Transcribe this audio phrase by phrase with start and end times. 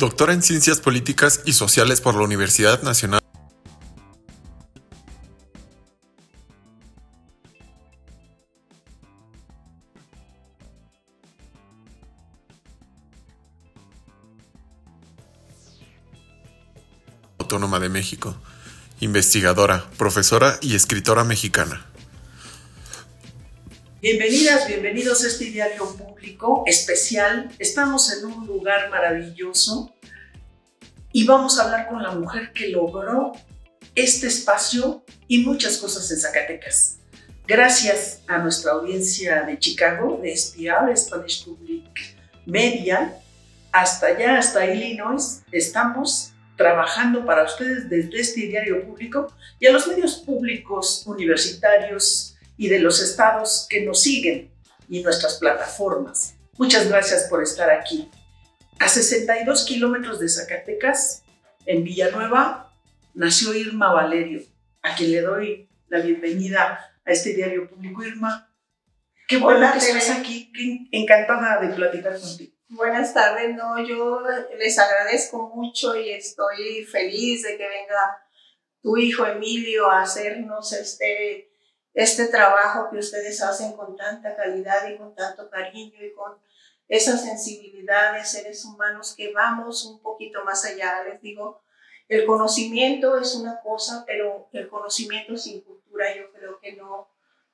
[0.00, 3.20] Doctora en Ciencias Políticas y Sociales por la Universidad Nacional.
[17.36, 18.34] Autónoma de México.
[19.00, 21.84] Investigadora, profesora y escritora mexicana.
[24.00, 27.54] Bienvenidas, bienvenidos a este diario público especial.
[27.58, 29.92] Estamos en un lugar maravilloso
[31.20, 33.32] y vamos a hablar con la mujer que logró
[33.94, 36.96] este espacio y muchas cosas en Zacatecas.
[37.46, 43.20] Gracias a nuestra audiencia de Chicago, de SPR, Spanish Public Media,
[43.70, 49.86] hasta allá, hasta Illinois, estamos trabajando para ustedes desde este diario público y a los
[49.88, 54.50] medios públicos universitarios y de los estados que nos siguen
[54.88, 56.34] y nuestras plataformas.
[56.56, 58.10] Muchas gracias por estar aquí.
[58.80, 61.22] A 62 kilómetros de Zacatecas,
[61.66, 62.72] en Villanueva,
[63.12, 64.40] nació Irma Valerio,
[64.80, 68.02] a quien le doy la bienvenida a este diario público.
[68.02, 68.50] Irma,
[69.28, 70.50] qué bueno que estés aquí,
[70.92, 72.54] encantada de platicar contigo.
[72.70, 74.22] Buenas tardes, no, yo
[74.58, 78.24] les agradezco mucho y estoy feliz de que venga
[78.80, 81.50] tu hijo Emilio a hacernos este
[81.92, 86.38] este trabajo que ustedes hacen con tanta calidad y con tanto cariño y con
[86.90, 91.04] esa sensibilidad de seres humanos que vamos un poquito más allá.
[91.04, 91.62] Les digo,
[92.08, 97.08] el conocimiento es una cosa, pero el conocimiento sin cultura yo creo que no,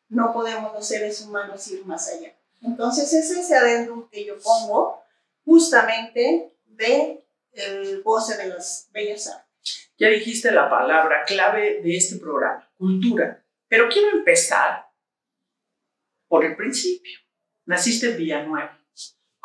[0.08, 2.34] no podemos los seres humanos ir más allá.
[2.62, 5.02] Entonces es ese adendum que yo pongo
[5.44, 9.90] justamente de el goce de las bellas artes.
[9.98, 13.44] Ya dijiste la palabra clave de este programa, cultura.
[13.68, 14.90] Pero quiero empezar
[16.26, 17.18] por el principio.
[17.66, 18.85] Naciste en Villanueva.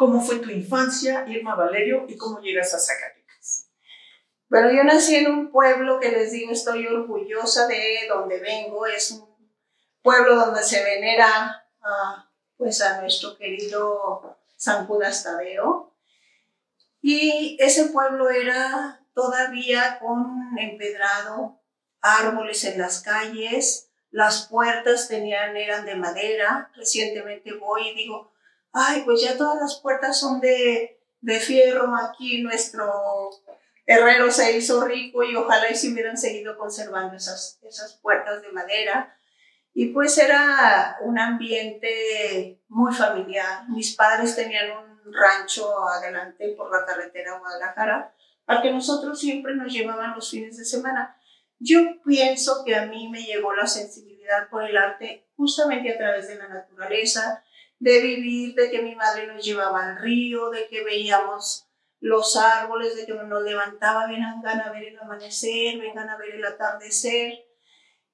[0.02, 3.70] ¿Cómo fue tu infancia, Irma Valerio, y cómo llegas a Zacatecas?
[4.50, 8.88] Bueno, yo nací en un pueblo que les digo, estoy orgullosa de donde vengo.
[8.88, 9.30] Es un
[10.02, 15.96] pueblo donde se venera a, pues a nuestro querido San Judas Tadeo.
[17.00, 21.62] Y ese pueblo era todavía con empedrado,
[22.02, 26.72] árboles en las calles, las puertas tenían, eran de madera.
[26.76, 28.32] Recientemente voy y digo,
[28.74, 31.96] ay, pues ya todas las puertas son de, de fierro.
[31.96, 33.32] Aquí nuestro
[33.86, 38.52] herrero se hizo rico y ojalá y se hubieran seguido conservando esas, esas puertas de
[38.52, 39.18] madera.
[39.74, 43.70] Y pues era un ambiente muy familiar.
[43.70, 48.14] Mis padres tenían un rancho adelante por la carretera Guadalajara,
[48.48, 51.18] al que nosotros siempre nos llevaban los fines de semana.
[51.60, 56.28] Yo pienso que a mí me llegó la sensibilidad por el arte justamente a través
[56.28, 57.44] de la naturaleza,
[57.82, 61.68] de vivir, de que mi madre nos llevaba al río, de que veíamos
[62.00, 66.46] los árboles, de que nos levantaba, vengan a ver el amanecer, vengan a ver el
[66.46, 67.46] atardecer,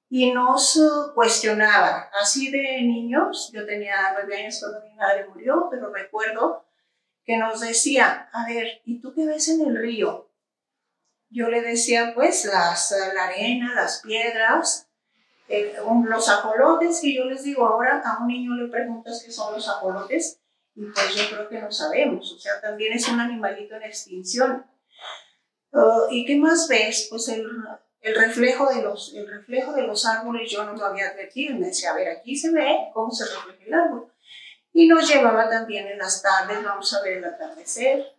[0.08, 0.80] y nos
[1.14, 2.10] cuestionaba.
[2.20, 6.66] Así de niños, yo tenía nueve años cuando mi madre murió, pero recuerdo
[7.24, 10.28] que nos decía, a ver, ¿y tú qué ves en el río?
[11.30, 14.87] yo le decía pues las, la arena, las piedras,
[15.48, 19.54] eh, los ajolotes, que yo les digo ahora, a un niño le preguntas qué son
[19.54, 20.40] los ajolotes,
[20.74, 24.66] y pues yo creo que no sabemos, o sea, también es un animalito en extinción.
[25.72, 27.08] Uh, ¿Y qué más ves?
[27.10, 27.46] Pues el,
[28.00, 31.66] el, reflejo de los, el reflejo de los árboles yo no lo había advertido, me
[31.66, 34.12] decía, a ver, aquí se ve cómo se refleja el árbol.
[34.72, 38.14] Y nos llevaba también en las tardes, vamos a ver el atardecer,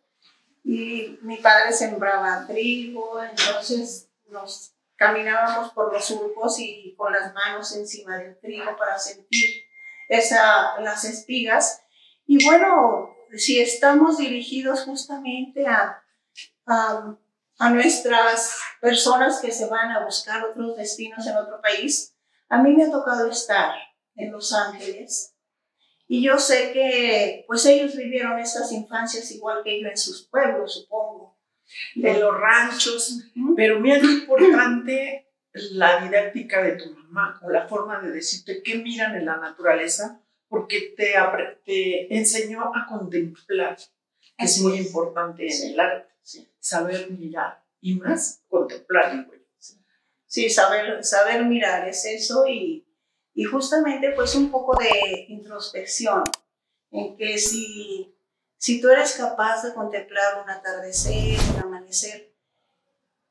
[0.63, 7.75] y mi padre sembraba trigo, entonces nos caminábamos por los surcos y con las manos
[7.75, 9.63] encima del trigo para sentir
[10.09, 11.81] esa, las espigas.
[12.27, 16.03] Y bueno, si estamos dirigidos justamente a,
[16.67, 17.17] a,
[17.57, 22.15] a nuestras personas que se van a buscar otros destinos en otro país,
[22.49, 23.73] a mí me ha tocado estar
[24.15, 25.33] en Los Ángeles
[26.11, 30.73] y yo sé que pues ellos vivieron estas infancias igual que yo en sus pueblos,
[30.73, 31.38] supongo.
[31.95, 33.23] De los ranchos,
[33.55, 35.27] pero lo importante
[35.71, 40.21] la didáctica de tu mamá, o la forma de decirte qué miran en la naturaleza,
[40.47, 41.13] porque te,
[41.65, 43.77] te enseñó a contemplar,
[44.37, 46.13] que es muy importante en el arte,
[46.59, 49.27] saber mirar y más contemplar.
[50.25, 52.85] Sí, saber, saber mirar es eso y
[53.39, 56.23] y justamente pues un poco de introspección,
[56.91, 58.13] en que si,
[58.59, 62.35] si tú eres capaz de contemplar un atardecer, un amanecer,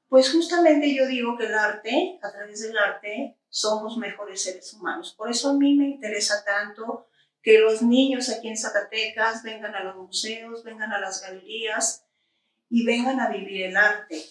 [0.08, 5.14] pues justamente yo digo que el arte, a través del arte, somos mejores seres humanos.
[5.14, 7.08] Por eso a mí me interesa tanto
[7.42, 12.06] que los niños aquí en Zacatecas vengan a los museos, vengan a las galerías
[12.70, 14.24] y vengan a vivir el arte.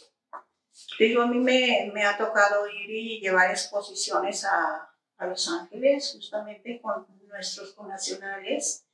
[0.98, 6.12] Digo, a mí me, me ha tocado ir y llevar exposiciones a, a Los Ángeles,
[6.16, 8.87] justamente con nuestros connacionales.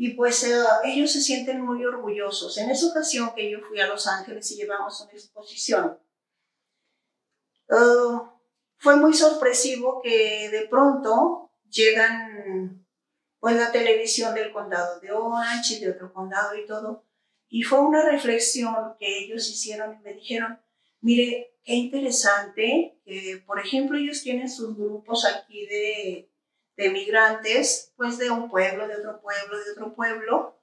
[0.00, 2.56] Y pues eh, ellos se sienten muy orgullosos.
[2.56, 5.98] En esa ocasión que yo fui a Los Ángeles y llevamos una exposición,
[7.68, 8.20] uh,
[8.76, 12.86] fue muy sorpresivo que de pronto llegan
[13.40, 17.04] pues la televisión del condado de Orange y de otro condado y todo.
[17.48, 20.60] Y fue una reflexión que ellos hicieron y me dijeron,
[21.00, 26.30] mire, qué interesante que, por ejemplo, ellos tienen sus grupos aquí de,
[26.78, 30.62] de migrantes, pues de un pueblo, de otro pueblo, de otro pueblo,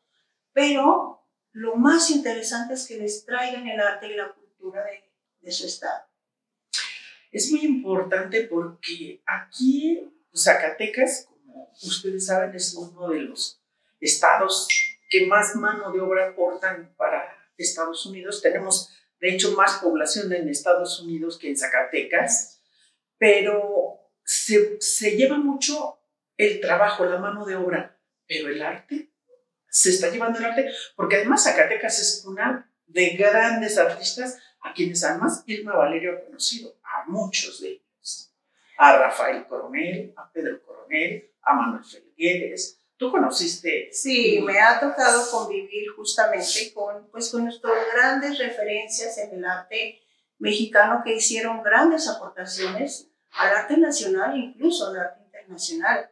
[0.54, 1.22] pero
[1.52, 5.04] lo más interesante es que les traigan el arte y la cultura de,
[5.42, 6.06] de su estado.
[7.34, 13.62] Es muy importante porque aquí, Zacatecas, como ustedes saben, es uno de los
[14.00, 14.70] estados
[15.10, 17.28] que más mano de obra aportan para
[17.58, 18.42] Estados Unidos.
[18.42, 18.90] Tenemos,
[19.20, 22.62] de hecho, más población en Estados Unidos que en Zacatecas,
[23.18, 26.00] pero se, se lleva mucho
[26.38, 27.98] el trabajo, la mano de obra,
[28.28, 29.12] pero el arte,
[29.70, 35.04] se está llevando el arte, porque además Zacatecas es una de grandes artistas a quienes
[35.04, 38.34] además Irma Valerio ha conocido, a muchos de ellos,
[38.78, 43.90] a Rafael Coronel, a Pedro Coronel, a Manuel Felgueres, ¿Tú conociste?
[43.92, 47.50] Sí, me ha tocado convivir justamente con, pues, con
[47.94, 50.02] grandes referencias en el arte
[50.40, 56.10] mexicano que hicieron grandes aportaciones al arte nacional, incluso al arte internacional.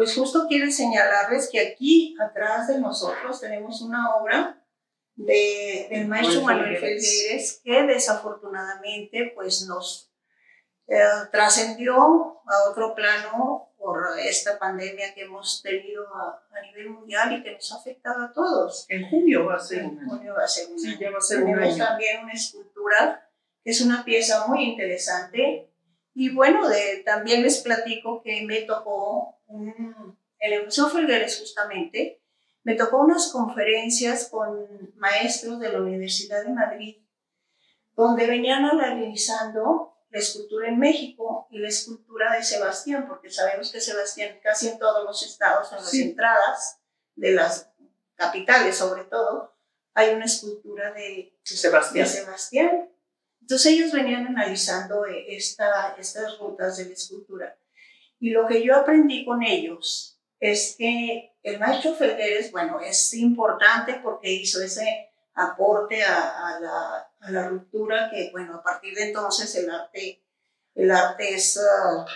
[0.00, 4.64] Pues justo quiero señalarles que aquí atrás de nosotros tenemos una obra
[5.14, 10.10] de, del maestro Manuel Felgueres que desafortunadamente pues nos
[10.88, 10.98] eh,
[11.30, 11.92] trascendió
[12.46, 17.52] a otro plano por esta pandemia que hemos tenido a, a, nivel mundial y que
[17.52, 18.86] nos ha afectado a todos.
[18.88, 21.40] En junio va a ser en junio va a ser sí, ya va a ser
[21.40, 21.84] Tenemos un año.
[21.84, 23.30] también una escultura
[23.62, 25.70] que es una pieza muy interesante
[26.14, 32.22] y bueno, de, también les platico que me tocó un, el Museo Felgueres justamente,
[32.62, 34.66] me tocó unas conferencias con
[34.96, 36.96] maestros de la Universidad de Madrid
[37.96, 43.80] donde venían analizando la escultura en México y la escultura de Sebastián, porque sabemos que
[43.80, 46.02] Sebastián casi en todos los estados, en las Sí.
[46.02, 46.78] entradas
[47.14, 47.70] de las
[48.14, 49.54] capitales sobre todo,
[49.94, 52.06] hay una escultura de, de Sebastián.
[52.06, 52.90] Sebastián.
[53.40, 57.56] Entonces ellos venían analizando eh, esta, estas rutas de la escultura.
[58.20, 64.00] Y lo que yo aprendí con ellos es que el maestro Felgueres, bueno, es importante
[64.02, 69.08] porque hizo ese aporte a, a la, a la ruptura que, bueno, a partir de
[69.08, 70.22] entonces el arte,
[70.74, 72.06] el arte es, ah,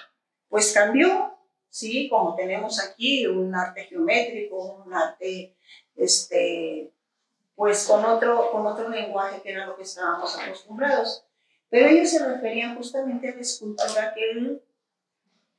[0.48, 1.38] pues cambió,
[1.70, 2.08] ¿sí?
[2.08, 5.56] Como tenemos aquí un arte geométrico, un arte,
[5.96, 6.92] este,
[7.54, 11.24] pues con otro, con otro lenguaje que era lo que estábamos acostumbrados.
[11.70, 14.62] Pero ellos se referían justamente a la escultura que él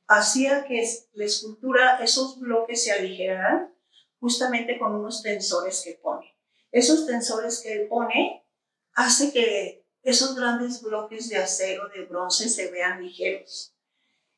[0.06, 3.74] hacía que la escultura, esos bloques se aligeraran
[4.20, 6.34] justamente con unos tensores que pone.
[6.70, 8.44] Esos tensores que él pone
[8.94, 13.74] hace que esos grandes bloques de acero, de bronce, se vean ligeros.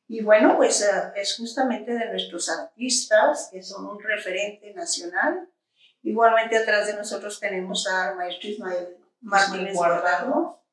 [0.06, 5.50] Y bueno, pues eh, es justamente de nuestros artistas, que son un referente nacional.
[6.02, 10.32] Igualmente atrás de nosotros tenemos al maestro Ismael Martínez Guardado.
[10.32, 10.64] Guardado.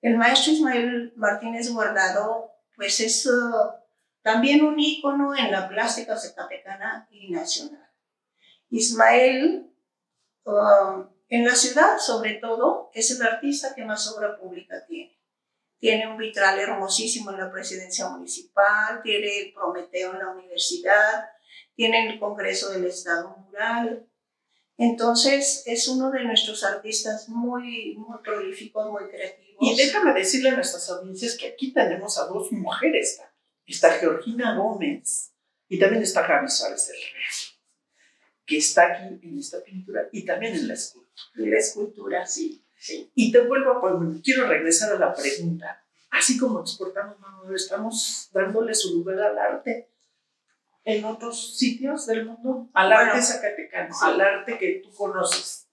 [0.00, 3.30] El maestro Ismael Martínez Guardado, pues es eh,
[4.28, 7.90] también un ícono en la plástica zacatecana y nacional.
[8.68, 9.72] Ismael,
[10.44, 15.18] um, en la ciudad sobre todo, es el artista que más obra pública tiene.
[15.78, 21.30] Tiene un vitral hermosísimo en la presidencia municipal, tiene el Prometeo en la universidad,
[21.74, 24.06] tiene el Congreso del Estado Mural.
[24.76, 29.56] Entonces, es uno de nuestros artistas muy, muy prolíficos, muy creativos.
[29.58, 33.22] Y déjame decirle a nuestras audiencias que aquí tenemos a dos mujeres.
[33.68, 35.32] Está Georgina Gómez
[35.68, 37.58] y también está Gaby Suárez del Rey,
[38.46, 41.08] que está aquí en esta pintura y también en la escultura.
[41.36, 42.64] Y la escultura, sí.
[42.78, 43.10] sí.
[43.14, 45.84] Y te vuelvo a poner, quiero regresar a la pregunta.
[46.10, 49.90] Así como exportamos mano obra, estamos dándole su lugar al arte
[50.84, 54.00] en otros sitios del mundo, al Bueno, arte zacatecano, sí.
[54.02, 55.68] al arte que tú conoces.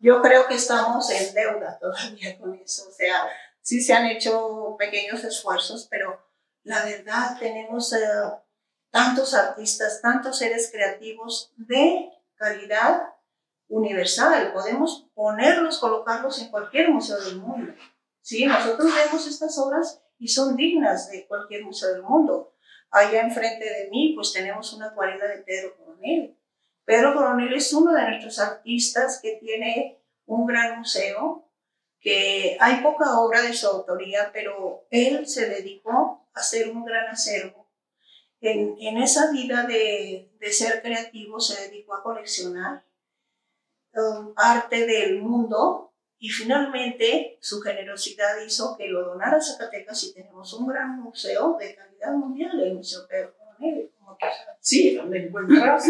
[0.00, 2.88] Yo creo que estamos en deuda todavía con eso.
[2.88, 3.28] O sea,
[3.60, 6.27] sí se han hecho pequeños esfuerzos, pero
[6.64, 7.98] la verdad tenemos eh,
[8.90, 13.14] tantos artistas, tantos seres creativos de calidad
[13.68, 14.52] universal.
[14.52, 17.72] Podemos ponerlos, colocarlos en cualquier museo del mundo.
[18.20, 22.54] Sí, nosotros vemos estas obras y son dignas de cualquier museo del mundo.
[22.90, 26.36] Allá enfrente de mí, pues tenemos una acuarela de Pedro Coronel.
[26.84, 31.44] Pedro Coronel es uno de nuestros artistas que tiene un gran museo
[32.00, 37.68] que hay poca obra de su autoría, pero él se dedicó hacer un gran acervo.
[38.40, 42.84] En, en esa vida de, de, ser creativo se dedicó a coleccionar
[43.94, 50.14] um, arte del mundo y finalmente su generosidad hizo que lo donara a Zacatecas y
[50.14, 53.90] tenemos un gran museo de calidad mundial, el Museo Pedro Coronel.
[54.60, 55.84] Sí, donde encuentras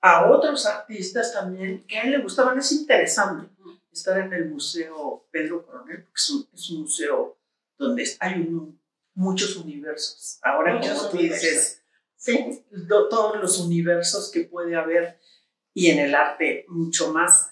[0.00, 2.58] a otros artistas también que a él le gustaban.
[2.58, 3.48] Es interesante
[3.92, 7.38] estar en el Museo Pedro Coronel, porque es un, es un museo
[7.78, 8.80] donde hay un,
[9.16, 10.38] muchos universos.
[10.42, 11.82] Ahora, muchos como tú dices,
[12.14, 12.64] sí.
[12.88, 15.18] todos los universos que puede haber
[15.74, 17.50] y en el arte mucho más.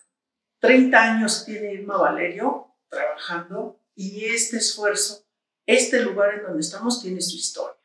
[0.61, 5.27] 30 años tiene Irma Valerio trabajando y este esfuerzo,
[5.67, 7.77] este lugar en donde estamos tiene su historia.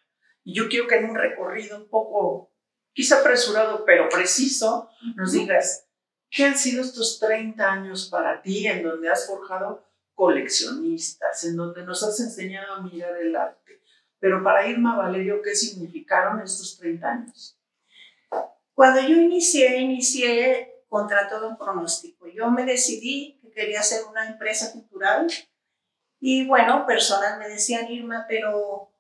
[0.43, 2.53] Y yo quiero que en un recorrido un poco,
[2.93, 5.89] quizá apresurado, pero preciso, nos digas,
[6.29, 9.88] ¿Qué han sido estos 30 años para ti en donde has forjado
[10.19, 13.81] coleccionistas, en donde nos has enseñado a mirar el arte?
[14.19, 17.57] Pero para Irma Valerio, ¿qué significaron estos 30 años?
[18.73, 22.27] Cuando yo inicié, inicié contra todo pronóstico.
[22.27, 25.31] Yo me decidí que quería hacer una empresa cultural
[26.19, 28.91] y bueno, personas me decían, Irma, pero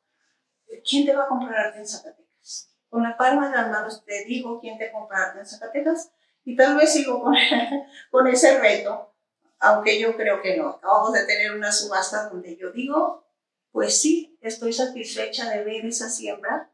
[0.89, 2.73] ¿quién te va a comprar arte en Zacatecas?
[2.87, 6.13] Con la palma de las manos te digo quién te compra arte en Zacatecas
[6.45, 7.35] y tal vez sigo con,
[8.09, 9.13] con ese reto,
[9.59, 10.79] aunque yo creo que no.
[10.81, 13.25] Vamos a tener una subasta donde yo digo,
[13.71, 16.71] pues sí, estoy satisfecha de ver esa siembra,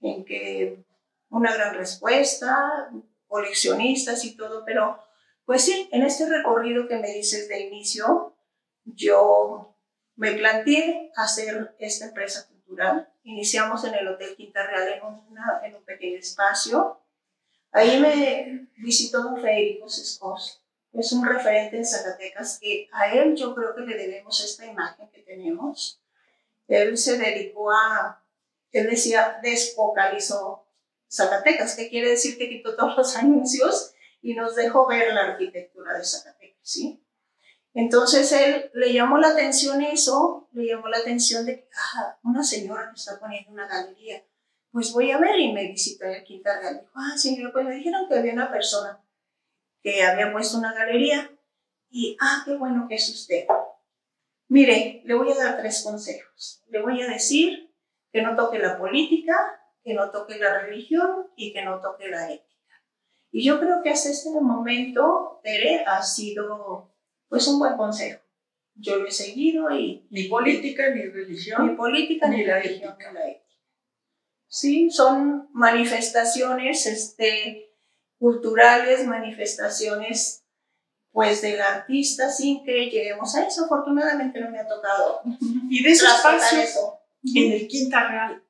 [0.00, 0.84] en que
[1.30, 2.90] una gran respuesta,
[3.26, 4.98] coleccionistas y todo, pero
[5.44, 8.36] pues sí, en este recorrido que me dices de inicio,
[8.84, 9.74] yo
[10.16, 13.12] me planteé hacer esta empresa cultural.
[13.22, 17.00] Iniciamos en el Hotel Quinta Real en, una, en un pequeño espacio
[17.76, 20.62] Ahí me visitó don Federico Sescos,
[20.98, 25.08] es un referente en Zacatecas que a él yo creo que le debemos esta imagen
[25.10, 26.00] que tenemos.
[26.68, 28.22] Él se dedicó a,
[28.72, 30.64] él decía, desfocalizó
[31.08, 35.96] Zacatecas, que quiere decir que quitó todos los anuncios y nos dejó ver la arquitectura
[35.96, 37.02] de Zacatecas, ¿sí?
[37.74, 42.42] Entonces él le llamó la atención eso, le llamó la atención de que, ah, una
[42.42, 44.24] señora que está poniendo una galería
[44.76, 46.80] pues voy a ver y me visitó el Quinta Real.
[46.82, 49.02] Dijo, ah, señor, pues me dijeron que había una persona
[49.86, 51.30] que había puesto una galería
[51.88, 53.46] y, ah, qué bueno que es usted.
[54.48, 56.64] Mire, le voy a dar tres consejos.
[56.66, 57.72] Le voy a decir
[58.10, 59.36] que no toque la política,
[59.84, 62.82] que no toque la religión y que no toque la ética.
[63.30, 66.92] Y yo creo que hasta este momento, Tere, ha sido
[67.28, 68.20] pues un buen consejo.
[68.74, 70.08] Yo lo he seguido y...
[70.10, 71.64] Ni política, ni religión.
[71.64, 73.46] Ni política, ni, la religión, ni la ética.
[74.48, 74.90] ¿sí?
[74.90, 77.65] Son manifestaciones este,
[78.18, 80.42] culturales, manifestaciones
[81.12, 83.64] pues del artista sin que lleguemos a eso.
[83.64, 85.22] Afortunadamente no me ha tocado.
[85.70, 87.00] Y de ese espacio,
[87.34, 88.44] en el Quinta Real,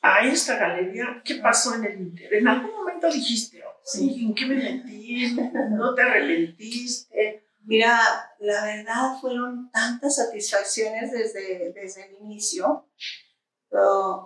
[0.00, 2.34] a esta galería, ¿qué pasó en el interior?
[2.34, 5.36] En algún momento dijiste, oh, sí, ¿en qué me metí?
[5.70, 7.46] ¿No te arrepentiste?
[7.64, 8.00] Mira,
[8.40, 12.86] la verdad fueron tantas satisfacciones desde, desde el inicio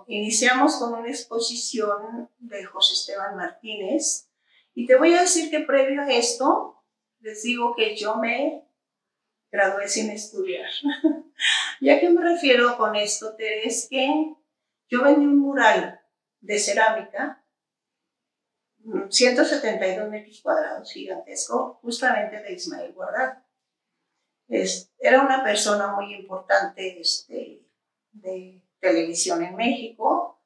[0.07, 4.28] iniciamos con una exposición de José Esteban Martínez
[4.79, 6.81] y te voy a decir que previo a esto,
[7.19, 8.65] les digo que yo me
[9.51, 10.69] gradué sin estudiar.
[11.81, 13.67] ¿Ya que me refiero con esto, Tere?
[13.67, 14.35] Es que
[14.87, 15.99] yo vendí un mural
[16.39, 17.45] de cerámica,
[19.09, 23.43] 172 metros cuadrados, gigantesco, justamente de Ismael Guardado.
[24.47, 27.67] Era una persona muy importante este,
[28.13, 30.38] de televisión en México,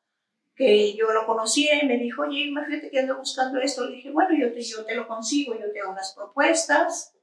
[0.55, 3.85] que yo lo conocía y me dijo, oye, imagínate que ando buscando esto.
[3.85, 7.13] Le dije, bueno, yo te, yo te lo consigo, yo te hago unas propuestas.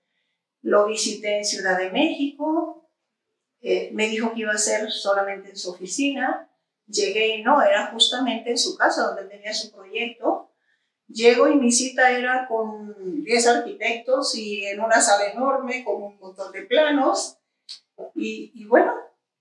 [0.62, 2.80] Lo visité en Ciudad de México,
[3.62, 6.50] eh, me dijo que iba a ser solamente en su oficina.
[6.86, 10.50] Llegué y no, era justamente en su casa donde tenía su proyecto.
[11.06, 16.18] Llego y mi cita era con 10 arquitectos y en una sala enorme con un
[16.18, 17.38] montón de planos.
[18.14, 18.94] Y, y bueno,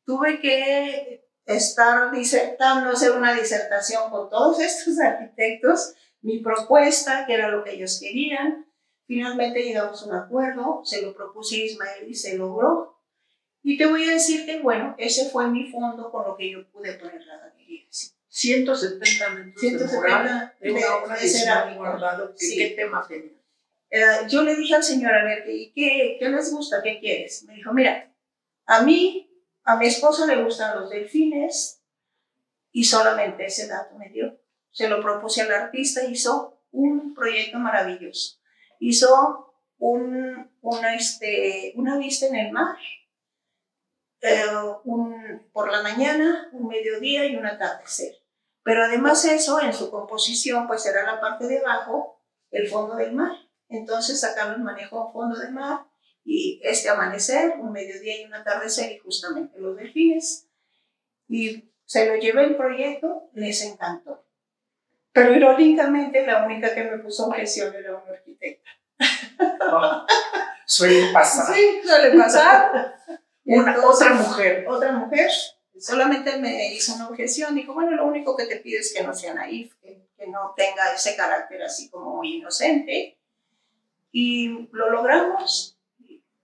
[0.06, 7.50] tuve que estar disertando, hacer una disertación con todos estos arquitectos, mi propuesta, que era
[7.50, 8.66] lo que ellos querían.
[9.06, 13.00] Finalmente llegamos a un acuerdo, se lo propuse a Ismael y se logró.
[13.64, 16.70] Y te voy a decir que, bueno, ese fue mi fondo con lo que yo
[16.72, 17.86] pude poner la galería.
[18.32, 22.36] 170 metros 170 de, de, una de, guardado.
[22.38, 23.40] ¿Qué, ¿Qué tema tenía?
[23.90, 26.82] Eh, yo le dije al señor, a ver, ¿qué, ¿qué les gusta?
[26.84, 27.44] ¿Qué quieres?
[27.44, 28.14] Me dijo, mira,
[28.66, 29.29] a mí
[29.70, 31.84] a mi esposo le gustan los delfines
[32.72, 34.42] y solamente ese dato me dio.
[34.72, 38.40] Se lo propuse al artista, hizo un proyecto maravilloso.
[38.80, 42.78] Hizo un, una, este, vista en el mar,
[44.22, 44.44] eh,
[44.86, 48.16] un, por la mañana, un mediodía y un atardecer.
[48.64, 53.14] Pero además eso, en su composición, pues era la parte de abajo, el fondo del
[53.14, 53.34] mar.
[53.68, 55.89] Entonces acá nos manejó fondo de mar
[56.24, 60.48] y este amanecer, un mediodía y un atardecer y justamente los delfines.
[61.28, 64.24] Y se lo llevé el proyecto, les encantó.
[65.12, 68.70] Pero irónicamente la única que me puso objeción era una arquitecta.
[70.66, 71.56] suele pasar.
[71.56, 72.96] Sí, suele pasar.
[73.46, 74.66] Una, otra mujer.
[74.68, 75.32] Otra mujer
[75.80, 77.56] solamente me hizo una objeción.
[77.56, 80.54] Dijo, bueno, lo único que te pido es que no sea naif, que, que no
[80.56, 83.18] tenga ese carácter así como muy inocente.
[84.12, 85.79] Y lo logramos.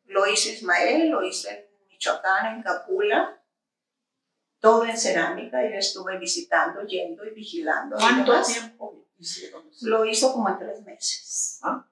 [0.08, 3.42] Lo hizo Ismael, lo hizo en Michoacán, en Capula
[4.66, 7.98] todo en cerámica y lo estuve visitando, yendo y vigilando.
[7.98, 9.70] ¿Cuánto tiempo hicieron?
[9.82, 11.60] Lo hizo como en tres meses.
[11.62, 11.86] ¿Ah?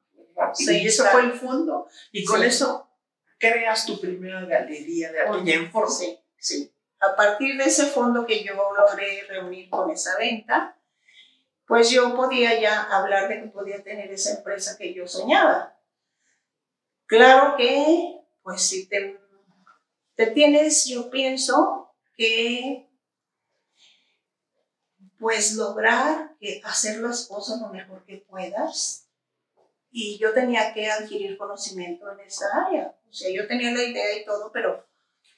[0.55, 1.87] Sí, y eso fue el fondo.
[2.11, 2.89] Y con eso
[3.37, 5.91] creas tu primera galería de arte en forma.
[5.91, 6.73] Sí, sí.
[6.99, 10.75] A partir de ese fondo que yo logré reunir con esa venta,
[11.67, 15.77] pues yo podía ya hablar de que podía tener esa empresa que yo soñaba.
[17.05, 19.19] Claro que, pues si te,
[20.33, 22.89] tienes, yo pienso, que
[25.19, 29.07] pues lograr que hacer las cosas lo mejor que puedas.
[29.89, 32.95] Y yo tenía que adquirir conocimiento en esa área.
[33.09, 34.85] O sea, yo tenía la idea y todo, pero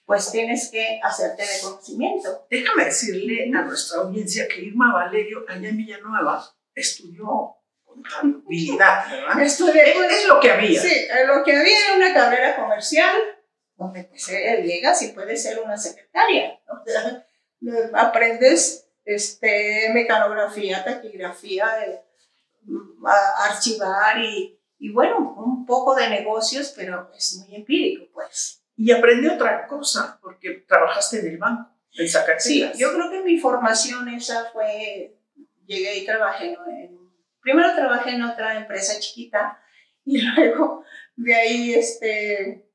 [0.05, 2.47] pues tienes que hacerte de conocimiento.
[2.49, 7.57] Déjame decirle a nuestra audiencia que Irma Valerio, allá en Villanueva, estudió
[8.03, 9.41] contabilidad, ¿verdad?
[9.41, 10.81] Estudié, es lo que había.
[10.81, 13.15] Sí, lo que había era una carrera comercial
[13.77, 16.59] donde pues, llegas y puedes ser una secretaria.
[17.93, 22.01] aprendes este, mecanografía, taquigrafía, eh,
[23.37, 28.63] archivar y, y, bueno, un poco de negocios, pero es muy empírico, pues.
[28.75, 32.43] Y aprendí otra cosa, porque trabajaste en el banco, en Zacatecas.
[32.43, 35.17] Sí, yo creo que mi formación esa fue,
[35.65, 37.04] llegué y trabajé en,
[37.45, 39.59] primero trabajé en otra empresa chiquita
[40.03, 40.83] y luego
[41.15, 42.67] de ahí, este,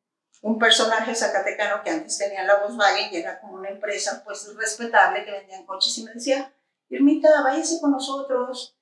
[0.42, 5.24] un personaje zacatecano que antes tenía la Volkswagen y era como una empresa pues respetable
[5.24, 6.54] que vendían coches y me decía,
[6.88, 8.76] Irmita, váyase con nosotros.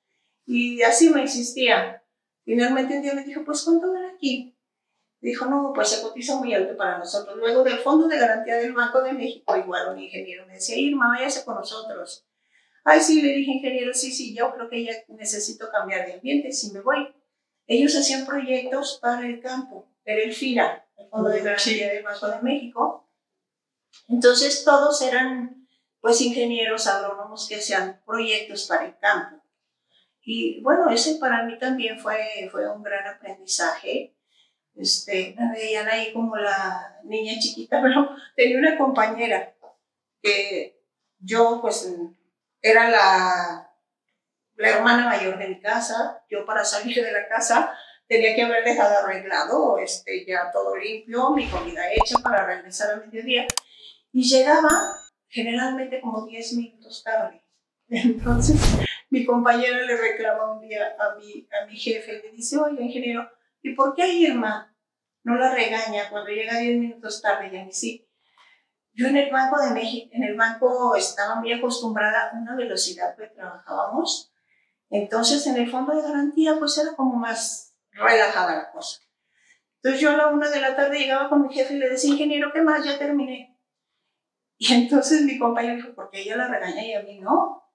[0.44, 2.03] Y así me insistía.
[2.44, 4.55] Finalmente un día me dijo, pues ¿cuánto ven aquí?
[5.20, 7.37] Dijo, no, pues se cotiza muy alto para nosotros.
[7.38, 11.09] Luego del Fondo de Garantía del Banco de México, igual un ingeniero me decía, Irma,
[11.09, 12.28] váyase con nosotros.
[12.90, 16.51] Ay, sí, le dije, ingeniero, sí, sí, yo creo que ya necesito cambiar de ambiente,
[16.51, 17.14] sí me voy.
[17.66, 22.29] Ellos hacían proyectos para el campo, era el FIRA, el Fondo de Garantía del Banco
[22.29, 23.07] de México.
[24.09, 25.68] Entonces todos eran
[26.01, 29.44] pues ingenieros agrónomos que hacían proyectos para el campo.
[30.22, 34.16] Y bueno, ese para mí también fue, fue un gran aprendizaje.
[34.74, 39.55] Este, me veían ahí como la niña chiquita, pero tenía una compañera
[40.22, 40.81] que
[41.18, 41.87] yo pues
[42.62, 43.73] era la,
[44.57, 46.25] la hermana mayor de mi casa.
[46.29, 47.73] Yo para salir de la casa
[48.07, 52.97] tenía que haber dejado arreglado, este, ya todo limpio, mi comida hecha para regresar a
[52.97, 53.47] mediodía.
[54.12, 54.97] Y llegaba
[55.29, 57.44] generalmente como 10 minutos tarde.
[57.88, 58.57] Entonces,
[59.11, 62.83] mi compañera le reclama un día a mi, a mi jefe y le dice, oye,
[62.83, 63.31] ingeniero,
[63.62, 64.75] ¿y por qué a Irma
[65.23, 67.51] no la regaña cuando llega 10 minutos tarde?
[67.53, 68.08] Y a mí sí.
[68.98, 73.14] Yo en el Banco de México, en el banco estaba muy acostumbrada a una velocidad
[73.16, 74.32] que trabajábamos.
[74.90, 79.00] Entonces, en el fondo de garantía, pues era como más relajada la cosa.
[79.76, 82.11] Entonces yo a la una de la tarde llegaba con mi jefe y le decía,
[82.11, 82.84] ingeniero, ¿qué más?
[82.84, 83.56] Ya terminé.
[84.56, 87.70] Y entonces mi compañero dijo, ¿por qué ella la regaña y a mí no?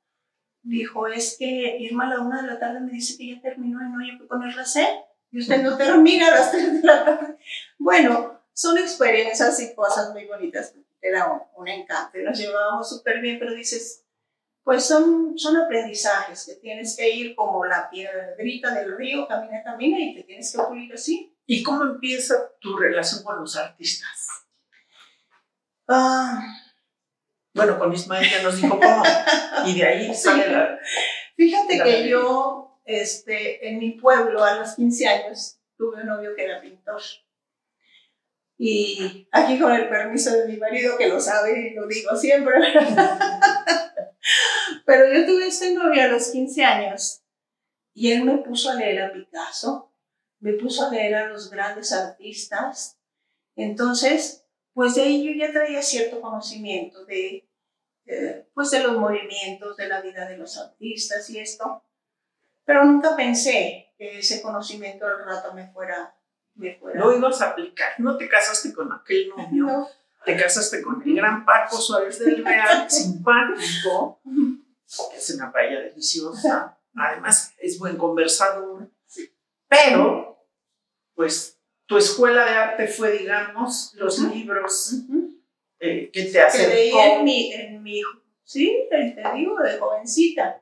[0.61, 3.79] Dijo, es que Irma a la una de la tarde me dice que ya terminó
[3.81, 4.89] y no hay que ponerla a hacer.
[5.31, 7.37] Y usted no termina a las tres de la tarde.
[7.79, 10.75] Bueno, son experiencias y cosas muy bonitas.
[11.03, 14.05] Era un, un encanto y nos llevábamos súper bien, pero dices,
[14.63, 19.99] pues son, son aprendizajes que tienes que ir como la piedrita del río, camina, camina
[19.99, 21.35] y te tienes que pulir así.
[21.45, 24.29] ¿Y cómo empieza tu relación con los artistas?
[25.87, 26.41] Ah,
[27.53, 29.03] bueno, con Ismael ya nos dijo cómo,
[29.65, 30.79] y de ahí sale la...
[31.35, 36.45] Fíjate que yo, este, en mi pueblo, a los 15 años, tuve un novio que
[36.45, 37.01] era pintor.
[38.57, 42.53] Y aquí con el permiso de mi marido, que lo sabe y lo digo siempre,
[44.85, 47.23] Pero yo tuve este novio a los 15 años
[47.93, 49.91] y él me puso a leer a Picasso,
[50.39, 52.97] me puso a leer a los grandes artistas.
[53.55, 57.47] Entonces, pues de ahí yo ya traía cierto conocimiento de,
[58.53, 61.83] pues de los movimientos, de la vida de los artistas y esto.
[62.65, 66.15] Pero nunca pensé que ese conocimiento al rato me fuera
[66.55, 66.99] me fuera.
[66.99, 67.93] Lo ibas a aplicar.
[67.97, 69.65] No te casaste con aquel novio.
[69.65, 69.87] No.
[70.25, 76.77] Te casaste con el gran Paco Suárez del Real, simpático, que es una paella deliciosa.
[76.95, 78.89] Además, es buen conversador.
[79.67, 80.37] Pero,
[81.15, 85.33] pues, tu escuela de arte fue, digamos, los libros Ujú.
[85.79, 87.23] eh, que te que leí en acercó.
[87.23, 88.01] mi, en mi,
[88.43, 90.61] sí, te digo, de jovencita,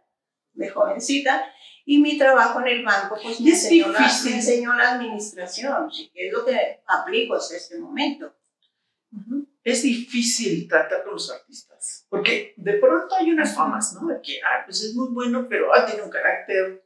[0.54, 1.46] de jovencita,
[1.92, 4.32] y mi trabajo en el banco, pues me enseñó, la, difícil.
[4.32, 8.34] me enseñó la administración, que es lo que aplico hasta este momento.
[9.62, 14.08] Es difícil tratar con los artistas, porque de pronto hay unas famas, ¿no?
[14.08, 16.82] De que, ah, pues es muy bueno, pero ah, tiene un carácter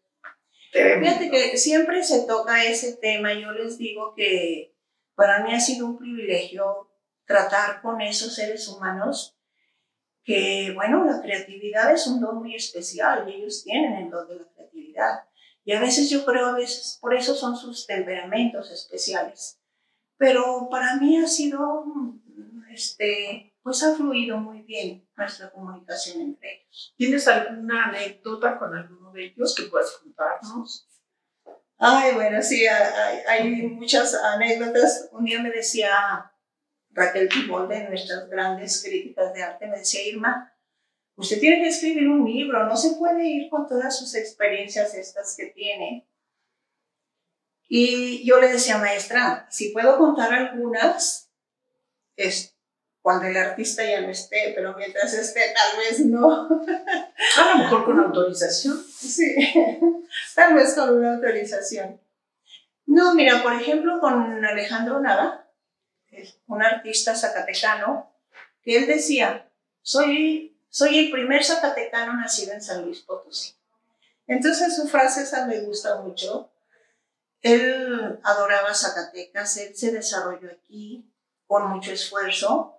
[0.72, 1.06] tremendo.
[1.06, 4.74] Fíjate que siempre se toca ese tema, yo les digo que
[5.14, 6.90] para mí ha sido un privilegio
[7.26, 9.38] tratar con esos seres humanos
[10.24, 14.38] que, bueno, la creatividad es un don muy especial y ellos tienen el don de
[14.38, 14.55] la creatividad.
[15.64, 19.60] Y a veces yo creo, a veces, por eso son sus temperamentos especiales.
[20.18, 21.86] Pero para mí ha sido,
[22.72, 26.94] este, pues ha fluido muy bien nuestra comunicación entre ellos.
[26.98, 30.88] ¿Tienes alguna anécdota con alguno de ellos que puedas contarnos?
[31.78, 35.10] Ay, bueno, sí, hay, hay muchas anécdotas.
[35.12, 36.32] Un día me decía
[36.96, 40.55] Raquel Tibol, de nuestras grandes críticas de arte, me decía, Irma,
[41.16, 45.36] usted tiene que escribir un libro, no se puede ir con todas sus experiencias estas
[45.36, 46.08] que tiene.
[47.68, 51.32] Y yo le decía, maestra, si puedo contar algunas,
[52.16, 52.56] es
[53.02, 56.48] cuando el artista ya no esté, pero mientras esté, tal vez no.
[57.38, 58.84] A lo mejor con autorización.
[58.84, 59.36] Sí,
[60.36, 62.02] tal vez con una autorización.
[62.88, 65.48] No, mira, por ejemplo, con Alejandro Nava,
[66.48, 68.12] un artista zacatecano,
[68.64, 69.52] que él decía,
[69.82, 73.54] soy, soy el primer zacatecano nacido en San Luis Potosí.
[74.28, 76.52] Entonces su frase esa me gusta mucho.
[77.42, 81.10] Él adoraba Zacatecas, él se desarrolló aquí
[81.48, 82.78] con mucho esfuerzo.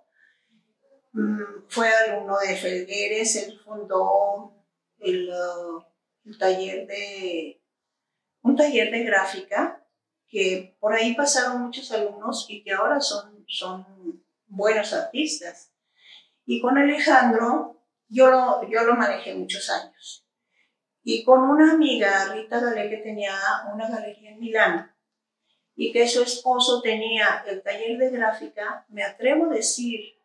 [1.13, 4.53] Mm, Fue alumno de Felgueres, él fundó
[4.99, 5.83] el, uh,
[6.23, 7.59] el taller de
[8.43, 9.83] un taller de gráfica
[10.27, 15.71] que por ahí pasaron muchos alumnos y que ahora son, son buenos artistas.
[16.45, 17.76] Y con Alejandro
[18.09, 20.25] yo lo, yo lo manejé muchos años.
[21.03, 23.33] Y con una amiga, Rita Galé, que tenía
[23.73, 24.93] una galería en Milán
[25.75, 30.17] y que su esposo tenía el taller de gráfica, me atrevo a decir,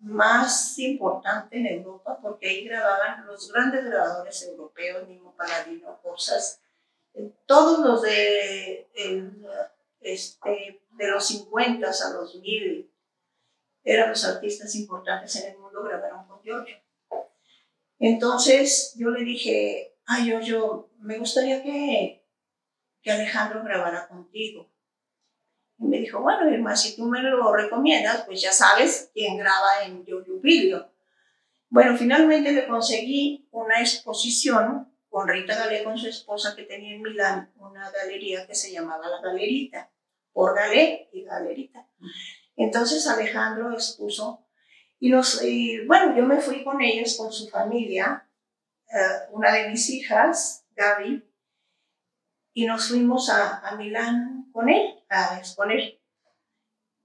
[0.00, 6.60] más importante en Europa, porque ahí grababan los grandes grabadores europeos, Nimo Paladino, cosas,
[7.46, 9.46] todos los de, el,
[10.00, 12.90] este, de los 50 a los 1000
[13.82, 16.76] eran los artistas importantes en el mundo, grabaron con Giorgio.
[18.00, 22.24] Entonces yo le dije, ay Giorgio, me gustaría que,
[23.02, 24.72] que Alejandro grabara contigo.
[25.78, 29.84] Y me dijo, bueno, Irma, si tú me lo recomiendas, pues ya sabes quién graba
[29.84, 30.90] en Giorgio Video.
[31.68, 37.02] Bueno, finalmente le conseguí una exposición con Rita Galé, con su esposa, que tenía en
[37.02, 39.90] Milán una galería que se llamaba La Galerita,
[40.32, 41.86] por Galé y Galerita.
[42.56, 44.46] Entonces Alejandro expuso,
[45.00, 48.28] y, nos, y bueno, yo me fui con ellos, con su familia,
[48.86, 51.24] eh, una de mis hijas, Gaby,
[52.52, 55.98] y nos fuimos a, a Milán con él a exponer.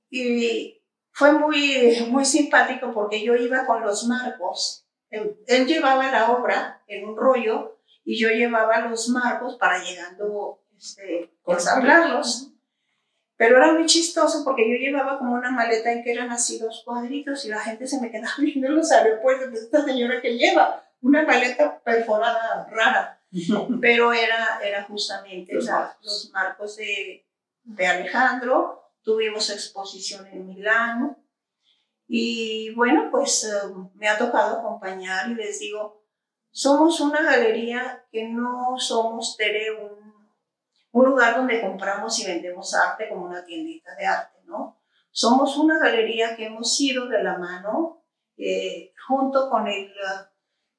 [0.09, 4.85] Y fue muy, muy simpático porque yo iba con los marcos.
[5.09, 10.61] Él, él llevaba la obra en un rollo y yo llevaba los marcos para llegando
[10.77, 12.51] este, ensamblarlos.
[13.37, 16.83] Pero era muy chistoso porque yo llevaba como una maleta en que eran así dos
[16.85, 20.37] cuadritos y la gente se me quedaba viendo en los aeropuertos de esta señora que
[20.37, 23.21] lleva una maleta perforada rara.
[23.81, 26.05] Pero era, era justamente Los la- marcos.
[26.05, 27.25] los marcos de,
[27.63, 28.81] de Alejandro.
[29.03, 31.17] Tuvimos exposición en Milán.
[32.07, 36.03] Y bueno, pues eh, me ha tocado acompañar y les digo,
[36.51, 39.67] somos una galería que no somos, Tere,
[40.95, 44.79] un, lugar donde compramos y vendemos arte como una tiendita de arte, ¿no?
[45.11, 48.03] Somos una galería que hemos ido de la mano
[48.37, 50.25] eh, junto con el eh,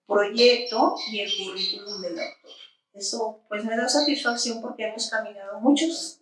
[0.06, 2.50] proyecto y el currículum del autor.
[2.92, 6.20] Eso pues me da satisfacción porque hemos caminado muchos,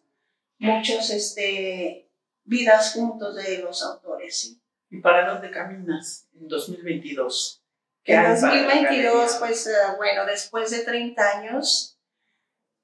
[0.58, 2.10] muchos este,
[2.44, 4.40] vidas juntos de los autores.
[4.40, 4.60] ¿sí?
[4.90, 7.62] ¿Y para dónde caminas en 2022?
[8.02, 9.38] ¿Qué En hay para la 2022, galería?
[9.38, 11.98] pues eh, bueno, después de 30 años,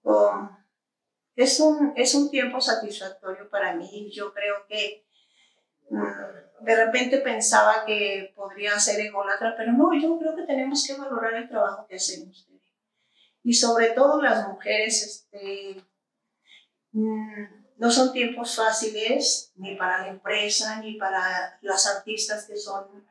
[0.02, 0.59] um,
[1.36, 4.10] es, un, es un tiempo satisfactorio para mí.
[4.12, 5.06] Yo creo que
[5.90, 10.94] mm, de repente pensaba que podría ser ególatra, pero no, yo creo que tenemos que
[10.94, 12.46] valorar el trabajo que hacemos.
[13.42, 15.82] Y sobre todo las mujeres, este,
[16.92, 23.08] mm, no son tiempos fáciles ni para la empresa ni para las artistas que son,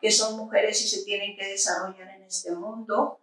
[0.00, 3.20] que son mujeres y se tienen que desarrollar en este mundo.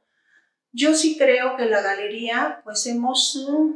[0.74, 3.76] Yo sí creo que la galería, pues hemos mm,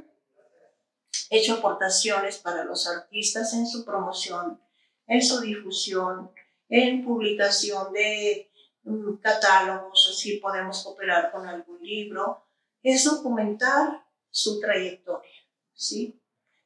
[1.29, 4.59] hecho aportaciones para los artistas en su promoción,
[5.07, 6.31] en su difusión,
[6.69, 8.51] en publicación de
[8.83, 12.45] mm, catálogos, o si podemos cooperar con algún libro,
[12.81, 15.31] es documentar su trayectoria,
[15.73, 16.19] ¿sí?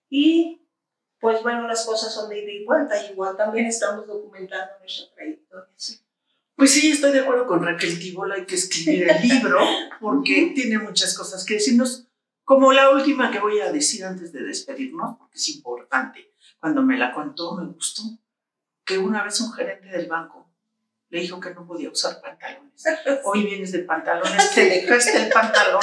[0.10, 0.64] Y
[1.20, 5.74] pues bueno, las cosas son de ida y vuelta, igual también estamos documentando nuestra trayectoria,
[5.76, 6.00] ¿sí?
[6.56, 9.60] Pues sí, estoy de acuerdo con Raquel Tibola, hay que escribir el libro
[10.02, 12.07] porque tiene muchas cosas que decirnos,
[12.48, 16.32] como la última que voy a decir antes de despedirnos, porque es importante.
[16.62, 18.04] Cuando me la contó me gustó
[18.86, 20.50] que una vez un gerente del banco
[21.10, 22.86] le dijo que no podía usar pantalones.
[23.26, 25.82] Hoy vienes de pantalones, te dejaste el pantalón,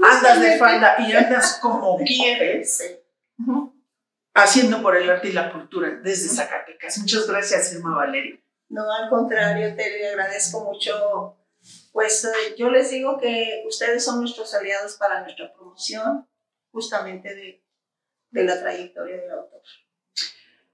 [0.00, 3.00] andas de falda y andas como quieres,
[4.32, 6.98] haciendo por el arte y la cultura desde Zacatecas.
[6.98, 8.38] Muchas gracias, Irma Valerio.
[8.68, 11.36] No, al contrario, te agradezco mucho.
[11.96, 16.28] Pues eh, yo les digo que ustedes son nuestros aliados para nuestra promoción,
[16.70, 17.64] justamente de,
[18.32, 19.62] de la trayectoria del autor.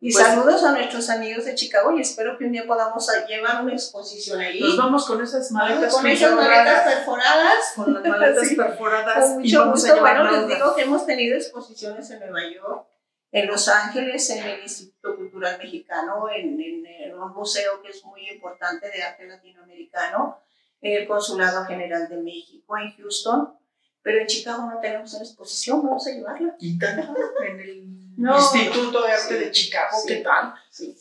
[0.01, 3.63] Y pues, saludos a nuestros amigos de Chicago y espero que un día podamos llevar
[3.63, 4.59] una exposición ahí.
[4.59, 7.73] Nos vamos con esas maletas, con esas maletas perforadas.
[7.77, 9.25] Con las maletas perforadas.
[9.25, 10.01] Con mucho gusto.
[10.01, 12.89] Bueno, les digo que hemos tenido exposiciones en Nueva York,
[13.31, 18.29] en Los Ángeles, en el Instituto Cultural Mexicano, en, en, un museo que es muy
[18.29, 20.43] importante de arte latinoamericano,
[20.83, 23.57] en el Consulado General de México, en Houston.
[24.03, 26.57] Pero en Chicago no tenemos una exposición, vamos a llevarla.
[26.59, 30.55] Y en el Instituto de Arte de Chicago, ¿qué tal?
[30.71, 30.97] Sí.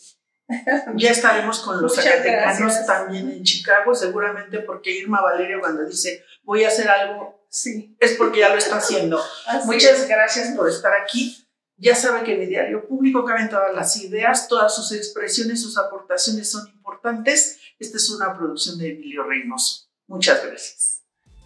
[0.95, 6.63] Ya estaremos con los zacatecanos también en Chicago, seguramente porque Irma Valerio cuando dice voy
[6.63, 9.23] a hacer algo, sí, es porque ya lo está haciendo.
[9.65, 11.47] Muchas gracias por estar aquí.
[11.81, 15.79] Ya sabe que en el diario público caben todas las ideas, todas sus expresiones, sus
[15.79, 17.59] aportaciones son importantes.
[17.79, 19.87] Esta es una producción de Emilio Reynoso.
[20.05, 21.01] Muchas gracias.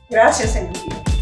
[0.09, 1.14] Gracias, Emilio.